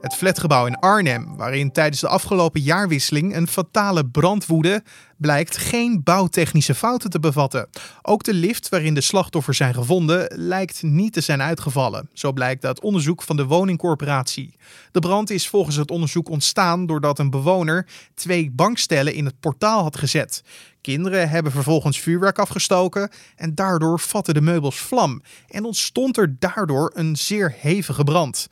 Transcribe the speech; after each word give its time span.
Het 0.00 0.14
flatgebouw 0.14 0.66
in 0.66 0.78
Arnhem, 0.78 1.36
waarin 1.36 1.72
tijdens 1.72 2.00
de 2.00 2.08
afgelopen 2.08 2.60
jaarwisseling 2.60 3.36
een 3.36 3.48
fatale 3.48 4.06
brand 4.06 4.46
woedde, 4.46 4.82
blijkt 5.16 5.56
geen 5.56 6.02
bouwtechnische 6.02 6.74
fouten 6.74 7.10
te 7.10 7.20
bevatten. 7.20 7.68
Ook 8.02 8.22
de 8.22 8.34
lift 8.34 8.68
waarin 8.68 8.94
de 8.94 9.00
slachtoffers 9.00 9.56
zijn 9.56 9.74
gevonden 9.74 10.32
lijkt 10.34 10.82
niet 10.82 11.12
te 11.12 11.20
zijn 11.20 11.42
uitgevallen. 11.42 12.08
Zo 12.12 12.32
blijkt 12.32 12.64
uit 12.64 12.80
onderzoek 12.80 13.22
van 13.22 13.36
de 13.36 13.44
woningcorporatie. 13.44 14.56
De 14.92 15.00
brand 15.00 15.30
is 15.30 15.48
volgens 15.48 15.76
het 15.76 15.90
onderzoek 15.90 16.28
ontstaan 16.28 16.86
doordat 16.86 17.18
een 17.18 17.30
bewoner 17.30 17.86
twee 18.14 18.50
bankstellen 18.50 19.14
in 19.14 19.24
het 19.24 19.40
portaal 19.40 19.82
had 19.82 19.96
gezet. 19.96 20.42
Kinderen 20.80 21.28
hebben 21.28 21.52
vervolgens 21.52 22.00
vuurwerk 22.00 22.38
afgestoken 22.38 23.10
en 23.36 23.54
daardoor 23.54 24.00
vatten 24.00 24.34
de 24.34 24.40
meubels 24.40 24.78
vlam 24.78 25.22
en 25.48 25.64
ontstond 25.64 26.16
er 26.16 26.36
daardoor 26.38 26.90
een 26.94 27.16
zeer 27.16 27.54
hevige 27.58 28.04
brand. 28.04 28.48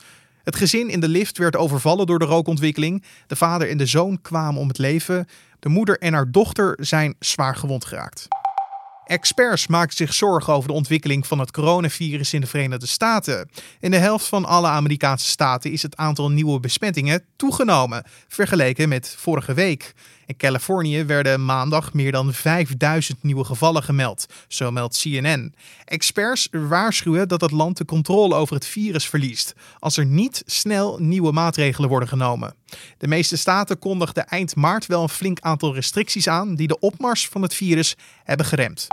Het 0.48 0.56
gezin 0.56 0.88
in 0.88 1.00
de 1.00 1.08
lift 1.08 1.38
werd 1.38 1.56
overvallen 1.56 2.06
door 2.06 2.18
de 2.18 2.24
rookontwikkeling. 2.24 3.02
De 3.26 3.36
vader 3.36 3.68
en 3.68 3.78
de 3.78 3.86
zoon 3.86 4.20
kwamen 4.20 4.60
om 4.60 4.68
het 4.68 4.78
leven. 4.78 5.26
De 5.58 5.68
moeder 5.68 5.98
en 5.98 6.12
haar 6.12 6.30
dochter 6.30 6.76
zijn 6.80 7.14
zwaar 7.18 7.56
gewond 7.56 7.84
geraakt. 7.84 8.28
Experts 9.08 9.66
maken 9.66 9.96
zich 9.96 10.14
zorgen 10.14 10.52
over 10.52 10.68
de 10.68 10.74
ontwikkeling 10.74 11.26
van 11.26 11.38
het 11.38 11.50
coronavirus 11.50 12.34
in 12.34 12.40
de 12.40 12.46
Verenigde 12.46 12.86
Staten. 12.86 13.50
In 13.80 13.90
de 13.90 13.96
helft 13.96 14.26
van 14.26 14.44
alle 14.44 14.66
Amerikaanse 14.66 15.28
staten 15.28 15.72
is 15.72 15.82
het 15.82 15.96
aantal 15.96 16.30
nieuwe 16.30 16.60
besmettingen 16.60 17.24
toegenomen, 17.36 18.04
vergeleken 18.28 18.88
met 18.88 19.14
vorige 19.18 19.54
week. 19.54 19.94
In 20.26 20.36
Californië 20.36 21.04
werden 21.04 21.44
maandag 21.44 21.92
meer 21.92 22.12
dan 22.12 22.32
5000 22.32 23.22
nieuwe 23.22 23.44
gevallen 23.44 23.82
gemeld, 23.82 24.26
zo 24.48 24.70
meldt 24.70 25.00
CNN. 25.00 25.54
Experts 25.84 26.48
waarschuwen 26.50 27.28
dat 27.28 27.40
het 27.40 27.50
land 27.50 27.76
de 27.76 27.84
controle 27.84 28.34
over 28.34 28.54
het 28.54 28.66
virus 28.66 29.08
verliest 29.08 29.54
als 29.78 29.96
er 29.96 30.06
niet 30.06 30.42
snel 30.46 30.98
nieuwe 30.98 31.32
maatregelen 31.32 31.88
worden 31.88 32.08
genomen. 32.08 32.54
De 32.98 33.08
meeste 33.08 33.36
staten 33.36 33.78
kondigden 33.78 34.26
eind 34.26 34.56
maart 34.56 34.86
wel 34.86 35.02
een 35.02 35.08
flink 35.08 35.40
aantal 35.40 35.74
restricties 35.74 36.28
aan 36.28 36.54
die 36.54 36.68
de 36.68 36.78
opmars 36.78 37.28
van 37.28 37.42
het 37.42 37.54
virus 37.54 37.96
hebben 38.24 38.46
geremd. 38.46 38.86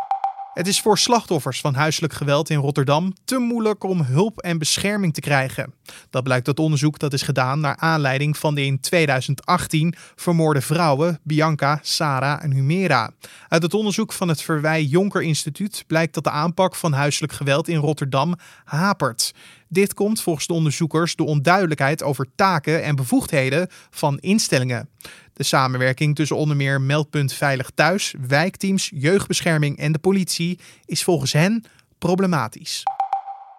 Het 0.55 0.67
is 0.67 0.81
voor 0.81 0.97
slachtoffers 0.97 1.61
van 1.61 1.73
huiselijk 1.73 2.13
geweld 2.13 2.49
in 2.49 2.57
Rotterdam 2.57 3.13
te 3.25 3.37
moeilijk 3.37 3.83
om 3.83 4.01
hulp 4.01 4.39
en 4.39 4.57
bescherming 4.57 5.13
te 5.13 5.21
krijgen. 5.21 5.73
Dat 6.09 6.23
blijkt 6.23 6.47
uit 6.47 6.59
onderzoek 6.59 6.99
dat 6.99 7.13
is 7.13 7.21
gedaan 7.21 7.59
naar 7.59 7.75
aanleiding 7.77 8.37
van 8.37 8.55
de 8.55 8.65
in 8.65 8.79
2018 8.79 9.95
vermoorde 10.15 10.61
vrouwen 10.61 11.19
Bianca, 11.23 11.79
Sarah 11.81 12.43
en 12.43 12.51
Humera. 12.51 13.11
Uit 13.47 13.63
het 13.63 13.73
onderzoek 13.73 14.13
van 14.13 14.27
het 14.27 14.41
Verwij 14.41 14.83
Jonker 14.83 15.21
Instituut 15.21 15.83
blijkt 15.87 16.13
dat 16.13 16.23
de 16.23 16.29
aanpak 16.29 16.75
van 16.75 16.93
huiselijk 16.93 17.33
geweld 17.33 17.67
in 17.67 17.77
Rotterdam 17.77 18.35
hapert. 18.63 19.33
Dit 19.67 19.93
komt 19.93 20.21
volgens 20.21 20.47
de 20.47 20.53
onderzoekers 20.53 21.15
door 21.15 21.27
onduidelijkheid 21.27 22.03
over 22.03 22.27
taken 22.35 22.83
en 22.83 22.95
bevoegdheden 22.95 23.67
van 23.89 24.17
instellingen. 24.17 24.89
De 25.35 25.43
samenwerking 25.43 26.15
tussen 26.15 26.37
onder 26.37 26.55
meer 26.55 26.81
Meldpunt 26.81 27.33
Veilig 27.33 27.69
Thuis, 27.73 28.13
wijkteams, 28.27 28.91
jeugdbescherming 28.93 29.77
en 29.77 29.91
de 29.91 29.99
politie 29.99 30.59
is 30.85 31.03
volgens 31.03 31.33
hen 31.33 31.63
problematisch. 31.97 32.83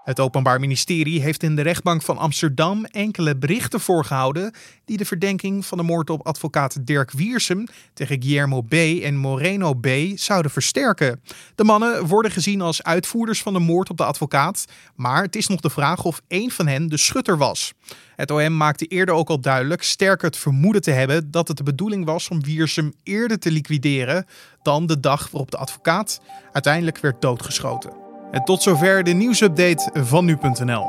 Het 0.06 0.20
Openbaar 0.20 0.60
Ministerie 0.60 1.20
heeft 1.20 1.42
in 1.42 1.56
de 1.56 1.62
rechtbank 1.62 2.02
van 2.02 2.18
Amsterdam 2.18 2.84
enkele 2.84 3.36
berichten 3.36 3.80
voorgehouden 3.80 4.54
die 4.84 4.96
de 4.96 5.04
verdenking 5.04 5.66
van 5.66 5.78
de 5.78 5.84
moord 5.84 6.10
op 6.10 6.26
advocaat 6.26 6.86
Dirk 6.86 7.10
Wiersum 7.10 7.66
tegen 7.94 8.22
Guillermo 8.22 8.62
B. 8.62 8.72
en 8.72 9.16
Moreno 9.16 9.74
B. 9.74 9.88
zouden 10.14 10.50
versterken. 10.50 11.22
De 11.54 11.64
mannen 11.64 12.06
worden 12.06 12.30
gezien 12.30 12.60
als 12.60 12.82
uitvoerders 12.82 13.42
van 13.42 13.52
de 13.52 13.58
moord 13.58 13.90
op 13.90 13.96
de 13.96 14.04
advocaat, 14.04 14.64
maar 14.94 15.22
het 15.22 15.36
is 15.36 15.46
nog 15.46 15.60
de 15.60 15.70
vraag 15.70 16.04
of 16.04 16.22
één 16.28 16.50
van 16.50 16.66
hen 16.66 16.88
de 16.88 16.98
schutter 16.98 17.38
was. 17.38 17.72
Het 18.16 18.30
OM 18.30 18.56
maakte 18.56 18.86
eerder 18.86 19.14
ook 19.14 19.28
al 19.28 19.40
duidelijk 19.40 19.82
sterk 19.82 20.22
het 20.22 20.36
vermoeden 20.36 20.82
te 20.82 20.90
hebben 20.90 21.30
dat 21.30 21.48
het 21.48 21.56
de 21.56 21.62
bedoeling 21.62 22.04
was 22.04 22.28
om 22.28 22.42
Wiersum 22.42 22.92
eerder 23.02 23.38
te 23.38 23.50
liquideren 23.50 24.26
dan 24.62 24.86
de 24.86 25.00
dag 25.00 25.30
waarop 25.30 25.50
de 25.50 25.56
advocaat 25.56 26.20
uiteindelijk 26.52 26.98
werd 26.98 27.22
doodgeschoten. 27.22 28.05
En 28.36 28.44
tot 28.44 28.62
zover 28.62 29.04
de 29.04 29.10
nieuwsupdate 29.10 29.90
van 29.94 30.24
nu.nl. 30.24 30.88